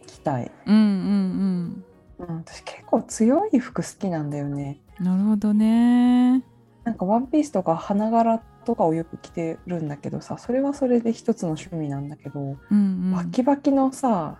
[0.07, 0.75] 着たい、うん。
[0.75, 1.83] うん。
[2.19, 2.35] うん。
[2.37, 4.79] 私結構強い服好きなんだよね。
[4.81, 6.43] うんなるほどね。
[6.83, 13.11] なんかワンピースとか花柄とかをよく着てるんだけどさそれはそれで一つの趣味なんだけど、うんうん。
[13.11, 14.39] バキバキのさ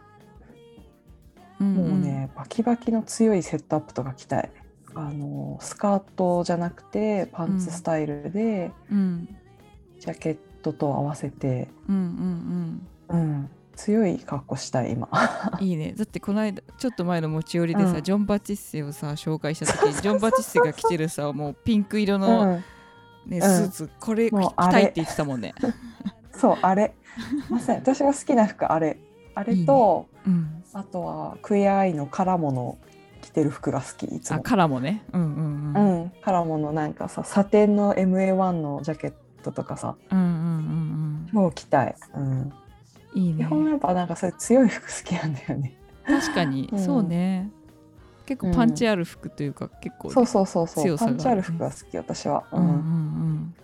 [1.60, 4.52] うんもうね、バキバキの強いセットアップとか着たい。
[4.96, 9.38] あのスカートじゃなくてパンツスタイルで、うん。
[10.00, 15.08] ジャケットと合わせて、うんうんうん、強い格好したい今。
[15.60, 15.94] う んいいね。
[15.98, 18.04] だってこの間ちょっと前の持ち寄りでさ、うん。
[18.04, 22.62] ジョン・バチッセをさ紹介した時 ジョン・バチッセが着てるさもうピンク色の、
[23.26, 23.32] うん。
[23.32, 23.42] ねん。
[23.42, 25.54] スーツこれ着たいって言ってたもんね。
[26.34, 26.94] そうあれ。
[27.50, 28.98] まさに私が好きな服あれ
[29.38, 32.80] あれとうん、あとはクイアアイのカラモの
[33.22, 34.38] 着てる服が好きいつも。
[34.38, 35.04] あカラーもね。
[35.14, 35.80] うんうんう。
[35.80, 36.06] うん。
[36.06, 42.54] ん、カラモのなんかさサテンの MA1 のジャケットとかさうんうんうんもう着たい、うん、うん。
[43.14, 43.44] いいね。
[43.44, 45.78] 基本やっぱなんかそういう強い服好きなんだよね。
[46.08, 46.80] 確かに、うん。
[46.80, 47.52] そうね。
[48.26, 50.84] 結構パンチある服というか、結構ね、そうそうそうそう。
[50.84, 52.64] 強さがパンチある服が好き私は、うん。
[52.64, 53.56] うんうん。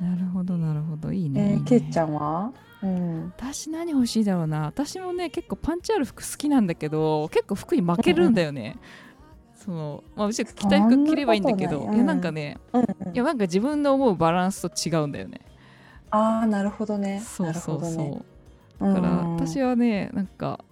[0.00, 1.12] なるほどなるほど。
[1.12, 1.40] いいね。
[1.40, 1.52] いいね。
[1.54, 2.52] えー、ケイちゃんは？
[2.82, 3.32] うん。
[3.36, 4.62] 私何欲しいだろうな。
[4.62, 8.76] 私もね結構パンチある服好きなんだけど結構服に負けるんだよね、
[9.56, 12.58] そのまあむしろ着たい服着ればいいんだけどいいやなんかね、
[13.12, 15.40] いやなんか自分の思うバランスと違うんだよね。
[16.10, 17.20] ああなるほどね。
[17.20, 18.24] そうそうそ
[18.80, 20.64] う、だからうん私はねなんか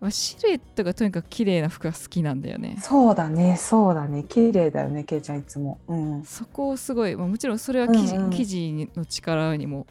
[0.00, 2.76] まあシルエットがとにかく綺麗な服が好きなんだよね。
[2.82, 4.24] そうだねそうだね。
[4.28, 5.78] 綺麗だよねケイちゃんいつも。
[5.88, 6.24] うん。
[6.24, 8.30] そこをすごい、まあ、もちろんそれは生地,、うんうん。
[8.30, 9.86] 生地の力にも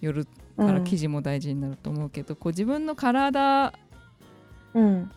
[0.00, 0.26] よる
[0.66, 3.72] から生地も大事になると思うけど、こう自分の体
[4.74, 5.10] うん。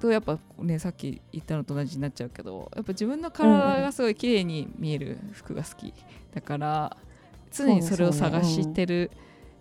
[0.00, 5.94] とやっぱねさっき言ったのと同じになっちゃうけどやっぱ自分の体がすごい綺麗に見える服が好き
[6.34, 6.96] だから
[7.50, 9.10] 常にそれを探してる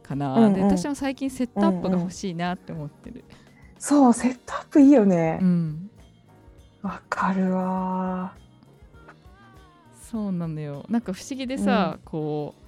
[0.01, 0.53] かな、うんうん。
[0.53, 3.23] で私も最近セットアップが欲しいなって思ってる、
[3.79, 5.39] そうセットアップいいよね。
[5.41, 5.89] うん。
[6.81, 8.33] わ、かるわ
[10.01, 10.85] そうなのよ。
[10.89, 12.62] なんか不思議でさ、こう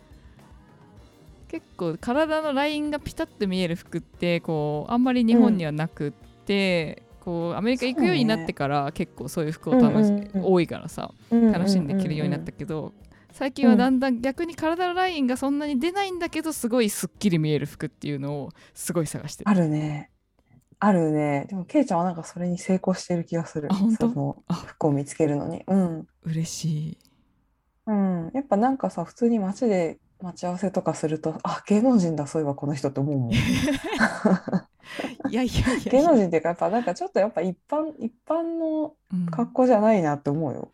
[1.56, 12.94] 結構体のラインがピタッと見える服ってこうあんまり日本にはなくって、こうアメリカ行くようになってから結構そういう服を楽し、うんうんうん多いからさ楽しんで着るようになったけど、
[13.32, 19.50] 最近はだんだん逆に体のラインがそんなに出ないんだけどすごいすっきり見える服っていうのをすごい探してる。
[19.50, 20.12] あるね。
[20.80, 21.46] あるね。
[21.48, 23.70] でもケイちゃんはなんかそれに成功してる気がする。
[23.72, 24.10] あ本当？
[24.10, 24.56] そのあ。
[24.56, 25.64] 服を見つけるのに。
[25.66, 26.08] うん。
[26.26, 26.98] 嬉しい。
[27.88, 33.36] うん、やっぱなんかさ普通に街で待ち合わせとかするとあ芸能人だそういえばこの人って思うもんい
[35.34, 40.72] やいやいやい 芸や能人っていうかやっぱなんかちょっとやっぱ一般一般のうん格好じゃないなって思うよ。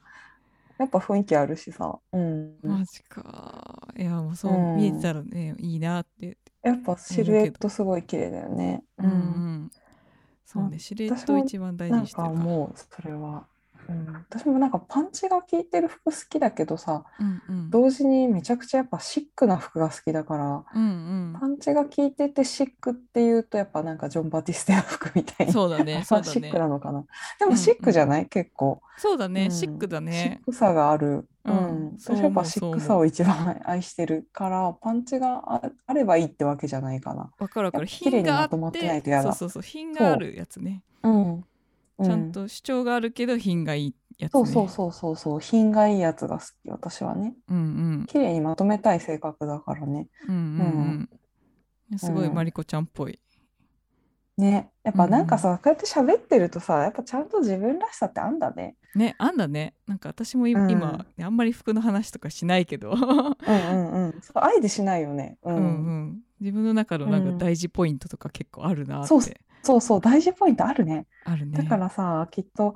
[0.78, 2.00] やっぱ雰囲気あるしさ。
[2.12, 2.56] うん。
[2.64, 3.88] マジか。
[3.98, 4.78] いやもうそう、うん。
[4.78, 6.38] 見えてたらねいいなって。
[6.64, 8.84] やっぱシルエットすごい綺麗だよね。
[8.98, 9.06] うん。
[9.06, 9.72] うん
[10.44, 13.48] そうねシルエットを一番大事にしてるかかもうそれは
[13.90, 17.70] うん、私もなんかパンチが効いてる服好きだけどさうんうん。
[17.70, 20.84] 同時にめちゃくちゃやっぱシックな服が好きだからうん
[21.34, 21.38] うん。
[21.40, 25.54] パンチが効いててシックっていうとやっぱなんかジョン・バティステの服みたいな。
[25.54, 26.32] そうだねまあ そうだね。
[26.32, 27.02] シックなのかな。
[27.02, 27.06] で
[27.42, 27.52] うんうん。
[27.52, 31.96] もシックじゃない、結構、そうだね、うんシックだシねックさがある、ううん。
[31.96, 37.32] んそう私やっぱシックさを一番愛してるからパンチがああればいいってわけじゃないかな。
[37.40, 37.88] わかるわかる。
[37.88, 39.32] 品があっまとまってないとやだ。
[39.32, 40.84] てそうそうそう品があるやつね。
[41.04, 41.46] うん
[42.04, 44.40] ちゃんと主張があるけど品がいいやつね。
[44.40, 45.42] そうそうそうそうそう。
[45.42, 47.34] 品がいいやつが好き私はね。
[47.50, 47.60] うんう
[48.04, 48.06] ん。
[48.08, 50.08] 綺麗にまとめたい性格だからね。
[50.28, 51.10] うんうん。
[51.92, 52.34] うんすごいうん。
[52.34, 53.20] マリコちゃんっぽい。
[54.38, 54.72] ね。
[54.84, 58.76] やっぱなんかさ、こうやって喋ってるとさやっぱちゃんと自分らしさってあんだね。
[58.96, 59.74] ねあんだね。
[59.88, 60.72] なんか私もいうん。
[60.72, 62.92] 今あんまり服の話とかしないけど。
[62.92, 64.22] うんうんうん。
[64.22, 65.38] そうあえてしないよね。
[65.44, 66.20] う、うんんうん。
[66.40, 67.38] 自分の中のなんかうん。
[67.38, 69.08] 大事ポイントとか結構あるなって。
[69.08, 69.22] そう
[69.64, 71.06] そうそう大事ポイントあるね。
[71.26, 71.58] あるね。
[71.58, 72.76] だからさきっと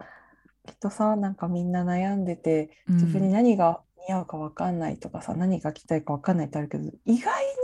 [0.65, 2.95] きっとさなんかみんな悩んでてうん。
[2.95, 7.55] 自分に何が似合うか分かんないとかさ、何が着たいか分かんないってあるけど意外に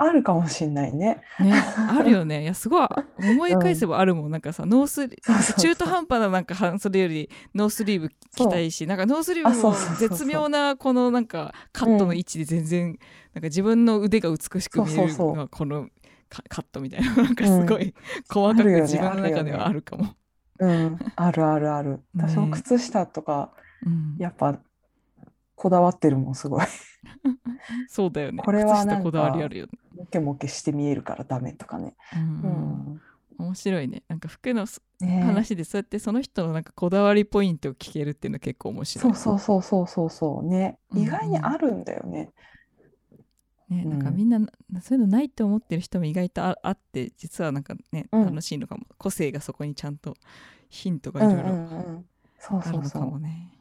[0.00, 1.20] あるかもしんないね。
[1.40, 2.42] ね、あるよね。
[2.44, 5.16] いやすごい思い返せばあるもん、なんかさノースリ
[5.58, 12.98] 中途半端ななんか半袖よりノースリーブ着たいしなんかノースリーあブも絶妙なこのなんかカットの位置で全然、
[13.34, 15.88] なんか自分の腕が美しく見えるそうそうそうのがこの
[16.28, 17.94] カカットみたいな なんかすごい
[18.28, 20.14] 細かく自分の中ではあるかも。
[20.60, 21.90] うん、あるあるある。
[21.90, 23.52] ね私も靴下とか
[23.86, 24.58] うんやっぱ
[25.54, 26.64] こだわってるもんすごい。
[27.88, 28.42] そうだよね。
[28.44, 29.72] これはなこだわりあるよね。
[29.96, 31.96] モケモケして見えるからダメとかね。
[32.14, 33.00] うんううんん
[33.38, 34.02] 面白いね。
[34.08, 34.66] なんか服の
[35.00, 39.14] 話でそうやってその人のなんかこだわりポイントを聞けるっていうの結構面白い。
[39.14, 40.78] そうそうそうそうそうそうね。
[40.94, 42.32] 意外にあるんだよね。
[43.68, 44.48] ね、うんなんかみんなな
[44.80, 50.16] そういうのないって思ってる人も意外とああって実はなんかね、うん楽しいのかも個性がそこにちゃんと
[50.70, 52.04] ヒントがうんうんいろいろうん。
[52.38, 53.52] そうあるのかそうそもね。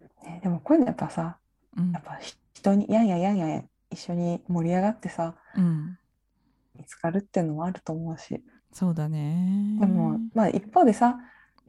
[0.00, 0.26] う。
[0.26, 1.38] ね、でもこういうのやっぱさ、
[1.76, 2.18] うんやっぱ
[2.54, 5.98] 人にやんややんや一緒に盛り上がってさ、うん、
[6.76, 8.42] 見つかるっていうのもあると思うし。
[8.72, 9.76] そうだね。
[9.80, 11.18] でも、まあ一方でさ、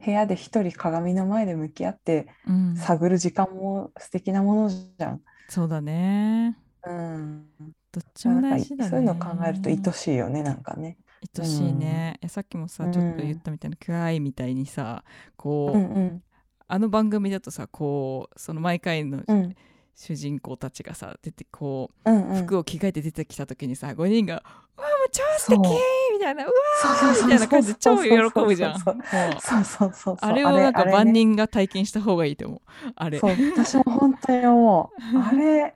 [0.04, 5.20] 部屋で一人鏡の前で向き合ってうん、探る時間も素敵なものじゃん。
[5.48, 6.56] そうだね。
[6.86, 7.46] うん。
[7.92, 8.90] どっちも大事だね。
[8.90, 10.96] そういうのを考えると愛しいよね、なんかね。
[11.38, 12.18] 愛しいね。
[12.22, 15.04] いやさっきもさうんちょっと言ったみたいな「クアイ」みたいにさ
[15.36, 16.22] こう、うんうん
[16.72, 19.54] あの番組だとさこうその毎回のうん
[19.96, 22.34] 主人公たちがさ出てこうんう。
[22.36, 24.42] うん服を着替えて出てきた時にさ5人が
[24.78, 25.58] 「うわもう超素敵!」
[26.14, 26.52] みたいな「うわ
[27.24, 28.78] みたいな感じで超喜ぶじゃん。
[28.78, 28.96] そう
[29.42, 30.16] そうそうそう。
[30.20, 32.60] あれをなんか万人が体験した方がいいと思う。
[32.94, 33.18] あれ。
[33.18, 35.18] そう、私も本当に思う。
[35.18, 35.72] あれ、や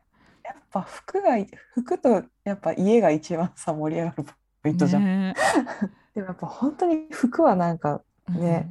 [0.59, 4.25] っぱ服がい、服とやっぱ家が一番さ、盛り上がる
[4.63, 5.05] ポイントじゃん。
[5.05, 5.35] ね
[6.15, 8.71] でもやっぱ本当に服はなんか、ね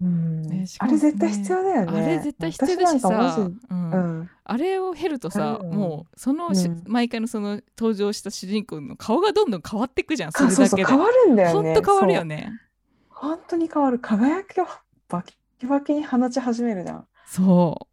[0.00, 2.02] うんねしかもあれ絶対必要だよね。
[2.02, 11.74] あれ絶対必要だしさうんうん、あれを経るとさ、うんもうそのし、うん毎回のその登場した主人公の顔がどんどん変わっていくじゃんそそうそうそう、れだけで変わるんだよね。
[11.74, 12.24] ほんと変わるよ。
[12.24, 12.52] ね
[13.08, 13.98] 本当に変わる。
[13.98, 14.66] 輝きを
[15.08, 17.06] バキバキに放ち始めるじゃん。
[17.26, 17.86] そ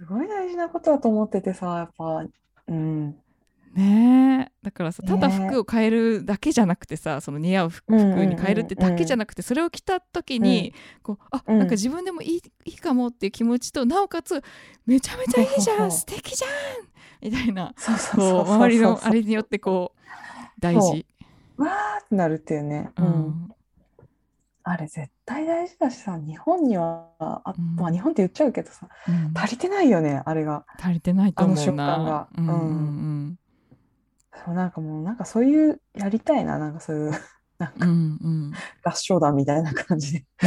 [0.00, 2.24] すごい大事なことだと思っててさ、やっぱ、
[2.68, 3.10] うん。
[3.10, 4.52] うねえ。
[4.62, 11.58] だからさただ服を変えるだけじゃなくてさその似合う服うんうんうんに変えるってだけじゃなくてそれを着た時に、こうあ、うん。
[11.58, 14.42] なんか自分でもいいいいかもっていう気持ちとなおかつ
[14.86, 16.50] めちゃめちゃいいじゃん素敵じゃん
[17.22, 20.00] みたいなそうそうそうそうこう周りのあれによってこう
[20.58, 21.06] 大そ事。
[21.58, 22.90] わーってなるっていうね。
[22.96, 23.54] ううんん
[24.62, 30.64] あれ絶対大事だしさ、日本には、あうんまあ日本って言っちゃうけどさ、うん足りてないよね、あれが。
[30.78, 31.62] 足りてないと思うな。
[31.62, 33.38] あの瞬間がうんうん
[34.44, 37.10] そうなんかもう、なんかそういう、やりたいな、なんかそういう、
[37.58, 40.24] なんかうんうん合唱団みたいな感じで。
[40.42, 40.46] う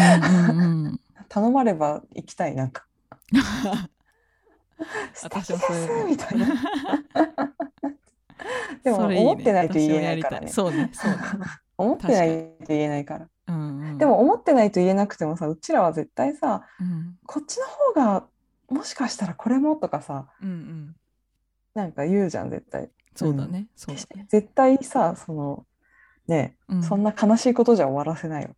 [0.54, 1.00] んうんうん
[1.30, 2.86] 頼まれば行きたい、なんか。
[5.14, 6.48] 素敵ですのみたいな。
[8.84, 10.48] でも思ってないと言えないからね。
[10.48, 11.18] そうね、そうね。
[11.78, 13.28] 思ってないと言えないから。
[13.54, 18.26] うんうんでも思ってないと言えなくてもさ、うちらは絶対さ、うんこっちの方が
[18.70, 20.96] もしかしたらこれもとかさ、うんうん
[21.74, 22.90] なんか言うじゃん、絶対。
[23.16, 24.28] そうだね、そうだね。
[24.30, 25.66] 絶対さ、その、
[26.28, 28.56] ね、うんそんな悲しいことじゃ終わらせないよ。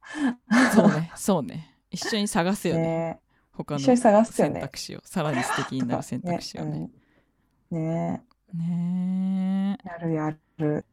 [0.74, 1.76] そうね、そうね。
[1.92, 2.82] 一緒に探すよね。
[2.82, 3.20] ね
[3.52, 4.60] 他の選ね。
[4.62, 6.92] 択肢を、さらに素敵になる選択肢を ね。
[7.72, 8.24] うんね
[8.54, 10.86] ねやるやる。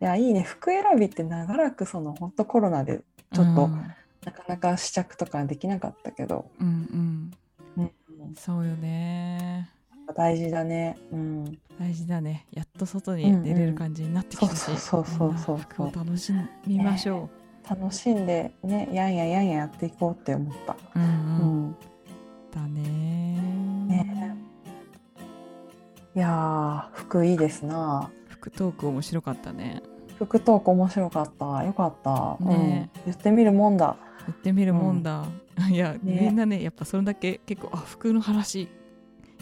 [0.00, 0.42] いや、いいね。
[0.42, 3.36] 服選びって長らくその、本当コロナでえ。
[3.36, 3.94] ちょっとうん
[4.24, 7.32] なかなか試着とかできなかったけど、うん
[7.76, 8.34] うん、うん。
[8.36, 9.70] そうよね。
[10.14, 10.98] 大事だね。
[11.10, 11.58] うん。
[11.78, 12.46] 大事だね。
[12.52, 16.32] やっと外に出れる感じになってきたし、うんうんそうそうそう服を楽し
[16.66, 17.30] みましょ
[17.68, 20.76] 楽しんでねやんややんややっていこうって思った。
[20.96, 21.76] うんううんん、
[22.50, 23.40] だね
[23.86, 24.36] ね
[26.14, 28.10] いやー服いいですな。
[28.28, 29.82] 服トーク面白かったね
[30.20, 31.64] 服トーク面白かった。
[31.64, 32.36] よかった。
[32.44, 33.96] ねうん、言ってみるもんだ。
[34.26, 35.24] 言ってみるもんだ、
[35.72, 38.68] いや、ねみんなねやっぱそれだけ結構あ服の話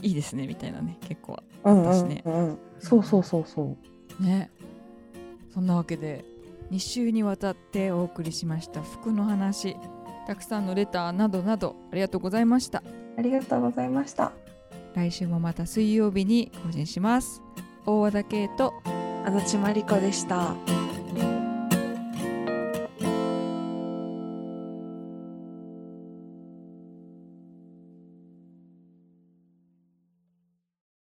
[0.02, 2.58] いいですねみたいなね結構うんうん私ねうん。
[2.78, 3.76] そうそうそうそ
[4.20, 4.22] う。
[4.22, 4.50] ね
[5.52, 6.24] そんなわけで
[6.70, 9.76] 2週にわたってお送りしました服の話
[10.26, 12.82] たくさんのレターなどなどありがとうございました
[13.16, 14.32] ありがとうございました。
[14.94, 17.42] 来週もまた水曜日に更新します
[17.86, 18.74] 大和田圭と
[19.24, 20.54] 足立真理子でした。